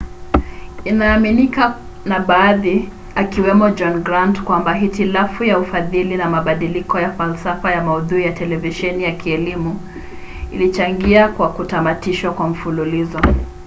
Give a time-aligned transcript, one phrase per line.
[0.85, 7.83] inaaminika na baadhi akiwemo john grant kwamba hitilafu ya ufadhili na mabadiliko ya falsafa ya
[7.83, 9.79] maudhui ya televisheni ya kielimu
[10.51, 13.19] ilichangia kwa kutamatishwa kwa mfululizo